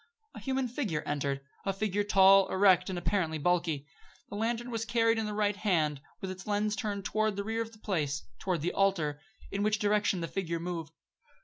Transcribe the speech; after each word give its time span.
A 0.33 0.39
human 0.39 0.67
figure 0.67 1.03
entered; 1.05 1.41
a 1.63 1.71
figure 1.71 2.03
tall, 2.03 2.49
erect, 2.51 2.89
and 2.89 2.97
apparently 2.97 3.37
bulky. 3.37 3.85
The 4.29 4.35
lantern 4.35 4.71
was 4.71 4.83
carried 4.83 5.19
in 5.19 5.27
the 5.27 5.33
right 5.35 5.55
hand, 5.55 6.01
with 6.21 6.31
its 6.31 6.47
lens 6.47 6.75
turned 6.75 7.05
toward 7.05 7.35
the 7.35 7.43
rear 7.43 7.61
of 7.61 7.71
the 7.71 7.77
place 7.77 8.23
toward 8.39 8.61
the 8.61 8.73
altar 8.73 9.21
in 9.51 9.61
which 9.61 9.77
direction 9.77 10.21
the 10.21 10.27
figure 10.27 10.59
moved. 10.59 10.91